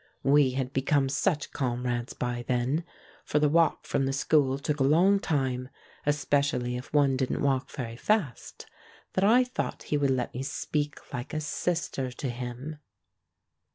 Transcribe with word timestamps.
We 0.23 0.53
had 0.53 0.73
become 0.73 1.09
such 1.09 1.51
comrades 1.51 2.13
by 2.15 2.43
then— 2.47 2.85
for 3.23 3.37
the 3.37 3.47
walk 3.49 3.85
from 3.85 4.07
the 4.07 4.13
school 4.13 4.57
took 4.57 4.79
a 4.79 4.83
long 4.83 5.19
time, 5.19 5.69
especially 6.07 6.75
if 6.75 6.91
one 6.91 7.15
didn't 7.15 7.43
walk 7.43 7.69
very 7.69 7.97
fast— 7.97 8.65
that 9.13 9.23
I 9.23 9.43
thought 9.43 9.83
he 9.83 9.97
would 9.97 10.09
let 10.09 10.33
me 10.33 10.41
speak 10.41 11.13
like 11.13 11.35
a 11.35 11.39
sister 11.39 12.11
to 12.13 12.29
him. 12.31 12.79